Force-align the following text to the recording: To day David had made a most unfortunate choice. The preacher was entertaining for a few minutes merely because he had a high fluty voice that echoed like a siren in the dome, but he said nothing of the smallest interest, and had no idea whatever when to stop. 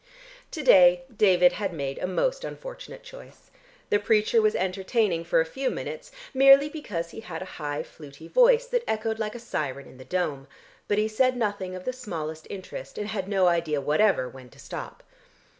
To 0.49 0.63
day 0.63 1.03
David 1.15 1.51
had 1.51 1.71
made 1.71 1.99
a 1.99 2.07
most 2.07 2.43
unfortunate 2.43 3.03
choice. 3.03 3.51
The 3.91 3.99
preacher 3.99 4.41
was 4.41 4.55
entertaining 4.55 5.25
for 5.25 5.39
a 5.39 5.45
few 5.45 5.69
minutes 5.69 6.11
merely 6.33 6.69
because 6.69 7.11
he 7.11 7.19
had 7.19 7.43
a 7.43 7.61
high 7.61 7.83
fluty 7.83 8.27
voice 8.27 8.65
that 8.65 8.83
echoed 8.87 9.19
like 9.19 9.35
a 9.35 9.39
siren 9.39 9.85
in 9.85 9.97
the 9.99 10.03
dome, 10.03 10.47
but 10.87 10.97
he 10.97 11.07
said 11.07 11.37
nothing 11.37 11.75
of 11.75 11.85
the 11.85 11.93
smallest 11.93 12.47
interest, 12.49 12.97
and 12.97 13.09
had 13.09 13.27
no 13.27 13.45
idea 13.45 13.79
whatever 13.79 14.27
when 14.27 14.49
to 14.49 14.57
stop. 14.57 15.03